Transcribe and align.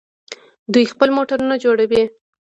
دوی 0.73 0.85
خپل 0.93 1.09
موټرونه 1.17 1.55
جوړوي. 1.63 2.03